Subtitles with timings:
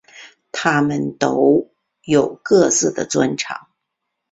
[0.51, 1.69] 他们都
[2.01, 3.67] 有各自的专长。